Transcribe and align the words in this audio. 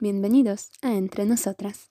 Bienvenidos 0.00 0.70
a 0.80 0.94
Entre 0.94 1.26
Nosotras. 1.26 1.90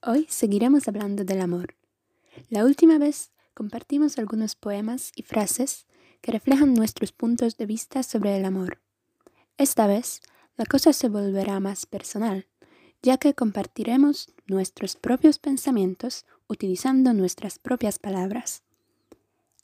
Hoy 0.00 0.24
seguiremos 0.30 0.88
hablando 0.88 1.22
del 1.22 1.42
amor. 1.42 1.74
La 2.48 2.64
última 2.64 2.96
vez 2.96 3.30
compartimos 3.52 4.18
algunos 4.18 4.54
poemas 4.54 5.12
y 5.14 5.22
frases 5.22 5.84
que 6.22 6.32
reflejan 6.32 6.72
nuestros 6.72 7.12
puntos 7.12 7.58
de 7.58 7.66
vista 7.66 8.02
sobre 8.02 8.38
el 8.38 8.46
amor. 8.46 8.80
Esta 9.58 9.86
vez 9.86 10.22
la 10.56 10.64
cosa 10.64 10.94
se 10.94 11.10
volverá 11.10 11.60
más 11.60 11.84
personal, 11.84 12.46
ya 13.02 13.18
que 13.18 13.34
compartiremos 13.34 14.32
nuestros 14.46 14.96
propios 14.96 15.38
pensamientos 15.38 16.24
utilizando 16.46 17.12
nuestras 17.12 17.58
propias 17.58 17.98
palabras. 17.98 18.62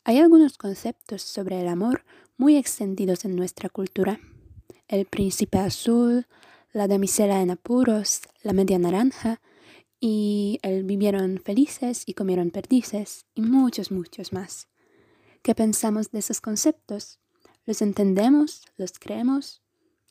Hay 0.04 0.18
algunos 0.18 0.58
conceptos 0.58 1.22
sobre 1.22 1.62
el 1.62 1.68
amor 1.68 2.04
muy 2.36 2.58
extendidos 2.58 3.24
en 3.24 3.34
nuestra 3.34 3.70
cultura. 3.70 4.20
El 4.88 5.06
príncipe 5.06 5.58
azul, 5.58 6.26
la 6.72 6.86
damisela 6.88 7.40
en 7.40 7.50
apuros, 7.50 8.20
la 8.42 8.52
media 8.52 8.78
naranja 8.78 9.40
y 9.98 10.58
el 10.62 10.84
vivieron 10.84 11.38
felices 11.38 12.02
y 12.04 12.12
comieron 12.12 12.50
perdices 12.50 13.24
y 13.34 13.40
muchos, 13.40 13.90
muchos 13.90 14.32
más. 14.32 14.68
¿Qué 15.42 15.54
pensamos 15.54 16.10
de 16.10 16.18
esos 16.18 16.40
conceptos? 16.42 17.18
¿Los 17.64 17.80
entendemos? 17.80 18.66
¿Los 18.76 18.98
creemos? 18.98 19.62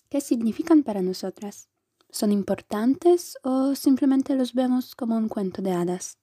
¿Qué 0.10 0.22
significan 0.22 0.82
para 0.82 1.04
nosotras? 1.04 1.70
¿Son 2.10 2.32
importantes 2.32 3.38
o 3.44 3.76
simplemente 3.76 4.36
los 4.36 4.54
vemos 4.54 4.96
como 4.96 5.18
un 5.18 5.30
cuento 5.30 5.62
de 5.62 5.72
hadas? 5.72 6.18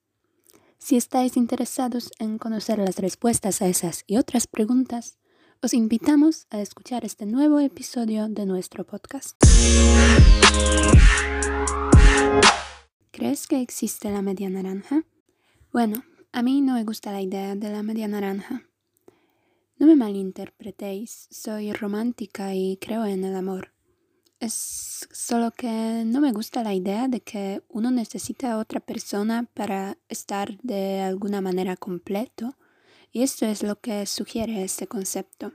Si 0.79 0.97
estáis 0.97 1.37
interesados 1.37 2.11
en 2.19 2.39
conocer 2.39 2.79
las 2.79 2.97
respuestas 2.97 3.63
a 3.63 3.69
esas 3.69 4.03
y 4.09 4.17
otras 4.17 4.49
preguntas, 4.49 5.19
os 5.63 5.75
invitamos 5.75 6.47
a 6.49 6.63
escuchar 6.63 7.05
este 7.05 7.27
nuevo 7.27 7.61
episodio 7.61 8.31
de 8.31 8.47
nuestro 8.47 8.87
podcast. 8.87 9.37
¿Crees 13.11 13.47
que 13.47 13.61
existe 13.61 14.11
la 14.11 14.23
media 14.23 14.49
naranja? 14.49 15.05
Bueno, 15.71 16.03
a 16.33 16.43
mí 16.43 16.63
no 16.63 16.75
me 16.75 16.85
gusta 16.85 17.13
la 17.13 17.21
idea 17.21 17.57
de 17.57 17.71
la 17.71 17.83
media 17.83 18.09
naranja. 18.09 18.63
No 19.77 19.87
me 19.87 19.97
malinterpretéis, 19.97 21.29
soy 21.31 21.75
romántica 21.75 22.55
y 22.55 22.79
creo 22.79 23.05
en 23.05 23.23
el 23.25 23.37
amor. 23.37 23.75
Es 24.39 25.07
solo 25.13 25.51
que 25.51 26.05
no 26.07 26.23
me 26.23 26.33
gusta 26.33 26.63
la 26.63 26.73
idea 26.73 27.07
de 27.07 27.21
que 27.21 27.63
uno 27.69 27.91
necesita 27.91 28.53
a 28.53 28.59
otra 28.59 28.81
persona 28.81 29.47
para 29.53 29.99
estar 30.09 30.57
de 30.63 31.03
alguna 31.03 31.43
manera 31.43 31.77
completo, 31.77 32.57
y 33.13 33.23
esto 33.23 33.47
es 33.47 33.63
lo 33.63 33.81
que 33.81 34.07
sugiere 34.07 34.63
este 34.65 34.87
concepto. 34.87 35.55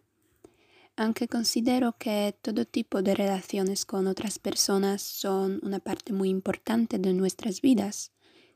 Aunque 0.98 1.28
considero 1.28 1.98
que 1.98 2.38
todo 2.42 2.66
tipo 2.66 3.02
de 3.02 3.16
relaciones 3.16 3.86
con 3.86 4.08
otras 4.08 4.40
personas 4.40 5.02
son 5.02 5.60
una 5.64 5.80
parte 5.80 6.14
muy 6.14 6.30
importante 6.30 7.00
de 7.00 7.14
nuestras 7.14 7.62
vidas, 7.62 8.12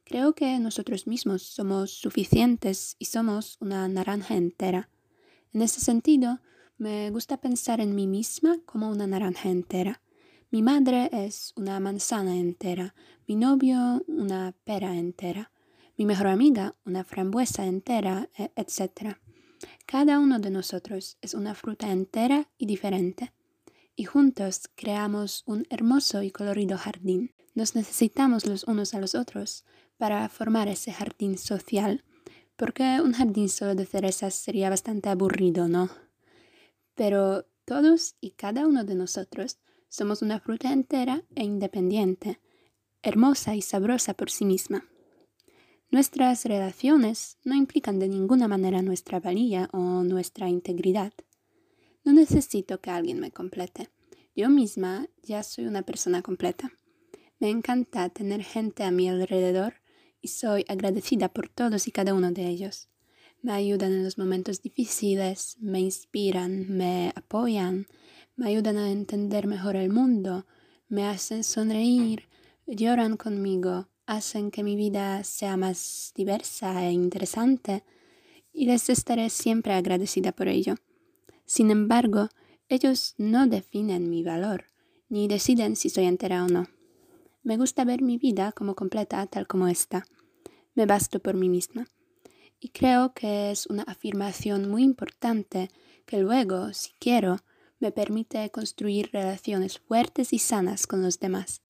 creo 0.05 0.33
que 0.33 0.57
nosotros 0.59 1.07
mismos 1.07 1.43
somos 1.43 1.91
suficientes 1.91 2.95
y 2.97 3.05
somos 3.05 3.57
una 3.59 3.87
naranja 3.87 4.35
entera. 4.35 4.89
En 5.53 5.61
ese 5.61 5.81
sentido, 5.81 6.39
me 6.77 7.09
gusta 7.09 7.37
pensar 7.37 7.81
en 7.81 7.93
mí 7.93 8.07
misma 8.07 8.57
como 8.65 8.89
una 8.89 9.05
naranja 9.07 9.49
entera 9.49 10.01
mi 10.51 10.63
madre 10.63 11.09
es 11.11 11.53
una 11.57 11.79
manzana 11.79 12.35
entera, 12.35 12.95
mi 13.27 13.35
novio 13.35 14.03
una 14.07 14.55
pera 14.63 14.97
entera, 14.97 15.51
mi 15.99 16.05
mejor 16.05 16.27
amiga 16.27 16.77
una 16.85 17.03
frambuesa 17.03 17.65
entera, 17.65 18.29
e, 18.33 18.53
etc. 18.55 19.17
Cada 19.85 20.19
uno 20.19 20.39
de 20.39 20.49
nosotros 20.49 21.17
es 21.19 21.33
una 21.33 21.55
fruta 21.55 21.91
entera 21.91 22.49
y 22.57 22.67
diferente, 22.67 23.33
y 23.97 24.05
juntos 24.05 24.69
creamos 24.75 25.43
un 25.45 25.67
hermoso 25.69 26.23
y 26.23 26.31
colorido 26.31 26.77
jardín. 26.77 27.35
Nos 27.53 27.75
necesitamos 27.75 28.45
los 28.45 28.63
unos 28.63 28.93
a 28.93 29.01
los 29.01 29.13
otros 29.13 29.65
para 29.97 30.29
formar 30.29 30.69
ese 30.69 30.93
jardín 30.93 31.37
social, 31.37 32.05
porque 32.55 33.01
un 33.03 33.11
jardín 33.11 33.49
solo 33.49 33.75
de 33.75 33.85
cerezas 33.85 34.33
sería 34.33 34.69
bastante 34.69 35.09
aburrido, 35.09 35.67
¿no? 35.67 35.89
Pero 36.95 37.45
todos 37.65 38.15
y 38.21 38.31
cada 38.31 38.65
uno 38.65 38.85
de 38.85 38.95
nosotros 38.95 39.59
somos 39.89 40.21
una 40.21 40.39
fruta 40.39 40.71
entera 40.71 41.25
e 41.35 41.43
independiente, 41.43 42.39
hermosa 43.01 43.57
y 43.57 43.61
sabrosa 43.61 44.13
por 44.13 44.31
sí 44.31 44.45
misma. 44.45 44.85
Nuestras 45.91 46.45
relaciones 46.45 47.39
no 47.43 47.55
implican 47.55 47.97
de 47.97 48.07
ninguna 48.07 48.47
manera 48.47 48.83
nuestra 48.83 49.19
valía 49.19 49.69
o 49.73 50.03
nuestra 50.03 50.47
integridad. 50.47 51.13
No 52.03 52.13
necesito 52.13 52.79
que 52.79 52.91
alguien 52.91 53.19
me 53.19 53.31
complete. 53.31 53.89
Yo 54.35 54.49
misma 54.49 55.07
ya 55.23 55.41
soy 55.41 55.65
una 55.65 55.81
persona 55.81 56.21
completa. 56.21 56.71
Me 57.39 57.49
encanta 57.49 58.07
tener 58.09 58.43
gente 58.43 58.83
a 58.83 58.91
mi 58.91 59.09
alrededor 59.09 59.81
y 60.21 60.27
soy 60.27 60.63
agradecida 60.67 61.29
por 61.29 61.49
todos 61.49 61.87
y 61.87 61.91
cada 61.91 62.13
uno 62.13 62.31
de 62.31 62.47
ellos. 62.47 62.87
Me 63.41 63.53
ayudan 63.53 63.91
en 63.93 64.03
los 64.03 64.19
momentos 64.19 64.61
difíciles, 64.61 65.57
me 65.59 65.79
inspiran, 65.79 66.69
me 66.69 67.13
apoyan, 67.15 67.87
me 68.35 68.49
ayudan 68.49 68.77
a 68.77 68.91
entender 68.91 69.47
mejor 69.47 69.75
el 69.75 69.89
mundo, 69.89 70.45
me 70.87 71.07
hacen 71.07 71.43
sonreír, 71.43 72.29
lloran 72.67 73.17
conmigo, 73.17 73.89
hacen 74.09 74.49
que 74.49 74.63
mi 74.63 74.75
vida 74.75 75.23
sea 75.23 75.55
más 75.55 76.13
diversa 76.15 76.87
e 76.87 76.91
interesante, 76.91 77.83
y 78.51 78.65
les 78.65 78.89
estaré 78.89 79.29
siempre 79.29 79.73
agradecida 79.73 80.31
por 80.31 80.47
ello. 80.47 80.75
Sin 81.45 81.69
embargo, 81.69 82.29
ellos 82.69 83.13
no 83.19 83.45
definen 83.45 84.09
mi 84.09 84.23
valor, 84.23 84.65
ni 85.09 85.27
deciden 85.27 85.75
si 85.75 85.89
soy 85.89 86.05
entera 86.05 86.43
o 86.43 86.47
no. 86.47 86.67
Me 87.43 87.55
gusta 87.55 87.85
ver 87.85 88.01
mi 88.01 88.17
vida 88.17 88.51
como 88.51 88.73
completa 88.73 89.25
tal 89.27 89.45
como 89.45 89.67
está. 89.67 90.07
Me 90.73 90.87
basto 90.87 91.19
por 91.19 91.35
mí 91.35 91.47
misma. 91.47 91.87
Y 92.59 92.69
creo 92.69 93.13
que 93.13 93.51
es 93.51 93.67
una 93.67 93.83
afirmación 93.83 94.71
muy 94.71 94.83
importante 94.83 95.69
que 96.07 96.17
luego, 96.17 96.73
si 96.73 96.91
quiero, 96.99 97.37
me 97.79 97.91
permite 97.91 98.49
construir 98.49 99.11
relaciones 99.13 99.77
fuertes 99.77 100.33
y 100.33 100.39
sanas 100.39 100.87
con 100.87 101.03
los 101.03 101.19
demás. 101.19 101.61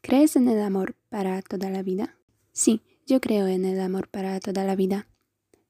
¿Crees 0.00 0.36
en 0.36 0.48
el 0.48 0.60
amor 0.60 0.94
para 1.08 1.42
toda 1.42 1.70
la 1.70 1.82
vida? 1.82 2.16
Sí, 2.52 2.82
yo 3.06 3.20
creo 3.20 3.46
en 3.46 3.64
el 3.64 3.80
amor 3.80 4.08
para 4.08 4.38
toda 4.38 4.64
la 4.64 4.76
vida, 4.76 5.08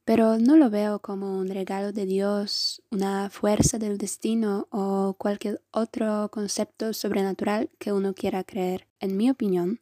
pero 0.04 0.38
no 0.38 0.56
lo 0.56 0.70
veo 0.70 0.98
como 0.98 1.38
un 1.38 1.48
regalo 1.48 1.92
de 1.92 2.04
Dios, 2.04 2.82
una 2.90 3.30
fuerza 3.30 3.78
del 3.78 3.96
destino 3.96 4.68
o 4.70 5.14
cualquier 5.18 5.62
otro 5.70 6.28
concepto 6.30 6.92
sobrenatural 6.92 7.70
que 7.78 7.92
uno 7.92 8.12
quiera 8.12 8.44
creer. 8.44 8.86
En 9.00 9.16
mi 9.16 9.30
opinión, 9.30 9.80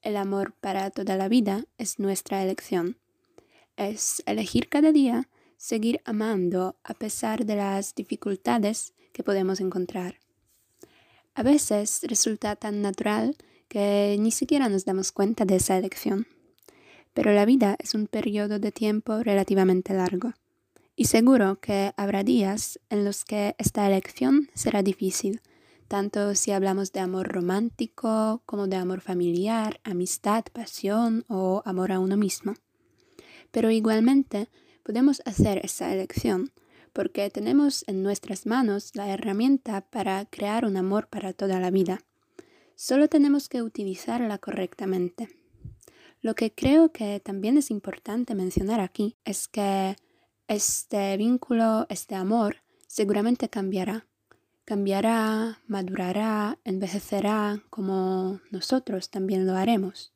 el 0.00 0.16
amor 0.16 0.54
para 0.60 0.90
toda 0.90 1.16
la 1.16 1.28
vida 1.28 1.64
es 1.76 1.98
nuestra 1.98 2.42
elección. 2.42 2.96
Es 3.76 4.22
elegir 4.26 4.68
cada 4.68 4.90
día 4.90 5.28
seguir 5.58 6.00
amando 6.04 6.76
a 6.84 6.94
pesar 6.94 7.44
de 7.44 7.56
las 7.56 7.94
dificultades 7.94 8.94
que 9.12 9.22
podemos 9.22 9.60
encontrar. 9.60 10.18
A 11.38 11.44
veces 11.44 12.00
resulta 12.02 12.56
tan 12.56 12.82
natural 12.82 13.36
que 13.68 14.16
ni 14.18 14.32
siquiera 14.32 14.68
nos 14.68 14.84
damos 14.84 15.12
cuenta 15.12 15.44
de 15.44 15.54
esa 15.54 15.78
elección. 15.78 16.26
Pero 17.14 17.32
la 17.32 17.44
vida 17.44 17.76
es 17.78 17.94
un 17.94 18.08
periodo 18.08 18.58
de 18.58 18.72
tiempo 18.72 19.22
relativamente 19.22 19.94
largo, 19.94 20.32
y 20.96 21.04
seguro 21.04 21.60
que 21.60 21.92
habrá 21.96 22.24
días 22.24 22.80
en 22.90 23.04
los 23.04 23.24
que 23.24 23.54
esta 23.58 23.86
elección 23.86 24.50
será 24.54 24.82
difícil, 24.82 25.40
tanto 25.86 26.34
si 26.34 26.50
hablamos 26.50 26.90
de 26.90 26.98
amor 26.98 27.28
romántico 27.28 28.42
como 28.44 28.66
de 28.66 28.74
amor 28.74 29.00
familiar, 29.00 29.78
amistad, 29.84 30.44
pasión 30.52 31.24
o 31.28 31.62
amor 31.64 31.92
a 31.92 32.00
uno 32.00 32.16
mismo. 32.16 32.54
Pero 33.52 33.70
igualmente 33.70 34.48
podemos 34.82 35.22
hacer 35.24 35.60
esa 35.64 35.92
elección 35.94 36.50
porque 36.92 37.30
tenemos 37.30 37.84
en 37.86 38.02
nuestras 38.02 38.46
manos 38.46 38.94
la 38.94 39.08
herramienta 39.08 39.80
para 39.82 40.24
crear 40.26 40.64
un 40.64 40.76
amor 40.76 41.08
para 41.08 41.32
toda 41.32 41.60
la 41.60 41.70
vida. 41.70 42.00
Solo 42.74 43.08
tenemos 43.08 43.48
que 43.48 43.62
utilizarla 43.62 44.38
correctamente. 44.38 45.28
Lo 46.20 46.34
que 46.34 46.52
creo 46.52 46.92
que 46.92 47.20
también 47.20 47.56
es 47.56 47.70
importante 47.70 48.34
mencionar 48.34 48.80
aquí 48.80 49.16
es 49.24 49.48
que 49.48 49.96
este 50.48 51.16
vínculo, 51.16 51.86
este 51.88 52.14
amor, 52.14 52.56
seguramente 52.86 53.48
cambiará. 53.48 54.06
Cambiará, 54.64 55.60
madurará, 55.66 56.58
envejecerá 56.64 57.62
como 57.70 58.40
nosotros 58.50 59.10
también 59.10 59.46
lo 59.46 59.54
haremos. 59.54 60.12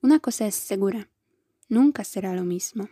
Una 0.00 0.20
cosa 0.20 0.46
es 0.46 0.54
segura, 0.54 1.08
nunca 1.68 2.04
será 2.04 2.34
lo 2.34 2.44
mismo. 2.44 2.88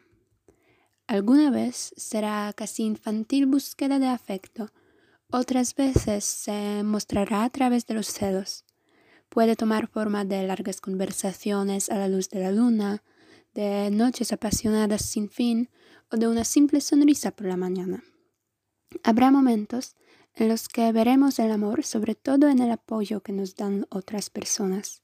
Alguna 1.06 1.50
vez 1.50 1.94
será 1.96 2.52
casi 2.52 2.82
infantil 2.82 3.46
búsqueda 3.46 4.00
de 4.00 4.08
afecto, 4.08 4.72
otras 5.30 5.74
veces 5.74 6.24
se 6.24 6.82
mostrará 6.82 7.44
a 7.44 7.50
través 7.50 7.86
de 7.86 7.94
los 7.94 8.08
celos. 8.08 8.64
Puede 9.28 9.54
tomar 9.54 9.88
forma 9.88 10.24
de 10.24 10.46
largas 10.46 10.80
conversaciones 10.80 11.90
a 11.90 11.98
la 11.98 12.08
luz 12.08 12.28
de 12.30 12.40
la 12.40 12.50
luna, 12.50 13.02
de 13.54 13.90
noches 13.90 14.32
apasionadas 14.32 15.02
sin 15.02 15.28
fin 15.28 15.70
o 16.10 16.16
de 16.16 16.28
una 16.28 16.44
simple 16.44 16.80
sonrisa 16.80 17.30
por 17.30 17.46
la 17.46 17.56
mañana. 17.56 18.02
Habrá 19.02 19.30
momentos 19.30 19.94
en 20.34 20.48
los 20.48 20.68
que 20.68 20.90
veremos 20.92 21.38
el 21.38 21.50
amor 21.50 21.84
sobre 21.84 22.14
todo 22.14 22.48
en 22.48 22.60
el 22.60 22.70
apoyo 22.70 23.22
que 23.22 23.32
nos 23.32 23.54
dan 23.54 23.86
otras 23.90 24.28
personas. 24.30 25.02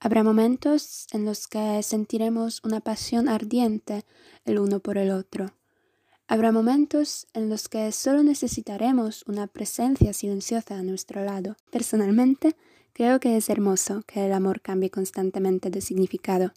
Habrá 0.00 0.22
momentos 0.22 1.08
en 1.12 1.24
los 1.24 1.48
que 1.48 1.82
sentiremos 1.82 2.60
una 2.62 2.80
pasión 2.80 3.28
ardiente 3.28 4.04
el 4.44 4.60
uno 4.60 4.78
por 4.78 4.96
el 4.96 5.10
otro. 5.10 5.54
Habrá 6.28 6.52
momentos 6.52 7.26
en 7.34 7.48
los 7.48 7.68
que 7.68 7.90
solo 7.90 8.22
necesitaremos 8.22 9.24
una 9.26 9.48
presencia 9.48 10.12
silenciosa 10.12 10.76
a 10.76 10.82
nuestro 10.84 11.24
lado. 11.24 11.56
Personalmente, 11.72 12.54
creo 12.92 13.18
que 13.18 13.36
es 13.36 13.50
hermoso 13.50 14.04
que 14.06 14.26
el 14.26 14.32
amor 14.32 14.60
cambie 14.60 14.90
constantemente 14.90 15.68
de 15.68 15.80
significado. 15.80 16.52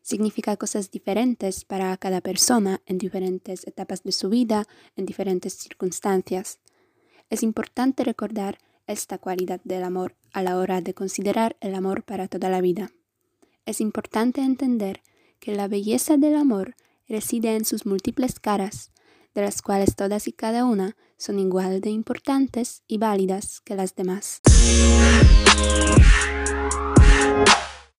Significa 0.00 0.56
cosas 0.56 0.90
diferentes 0.90 1.66
para 1.66 1.94
cada 1.98 2.22
persona 2.22 2.80
en 2.86 2.96
diferentes 2.96 3.66
etapas 3.66 4.02
de 4.04 4.12
su 4.12 4.30
vida, 4.30 4.66
en 4.96 5.04
diferentes 5.04 5.52
circunstancias. 5.52 6.60
Es 7.28 7.42
importante 7.42 8.04
recordar 8.04 8.58
esta 8.90 9.18
cualidad 9.18 9.60
del 9.64 9.84
amor 9.84 10.16
a 10.32 10.42
la 10.42 10.56
hora 10.56 10.80
de 10.80 10.94
considerar 10.94 11.56
el 11.60 11.74
amor 11.74 12.02
para 12.02 12.28
toda 12.28 12.48
la 12.48 12.60
vida. 12.60 12.90
Es 13.66 13.80
importante 13.80 14.40
entender 14.40 15.02
que 15.38 15.54
la 15.54 15.68
belleza 15.68 16.16
del 16.16 16.34
amor 16.34 16.74
reside 17.08 17.56
en 17.56 17.64
sus 17.64 17.86
múltiples 17.86 18.38
caras, 18.40 18.90
de 19.34 19.42
las 19.42 19.62
cuales 19.62 19.96
todas 19.96 20.28
y 20.28 20.32
cada 20.32 20.64
una 20.64 20.96
son 21.16 21.38
igual 21.38 21.80
de 21.80 21.90
importantes 21.90 22.82
y 22.86 22.98
válidas 22.98 23.60
que 23.60 23.74
las 23.74 23.94
demás. 23.94 24.40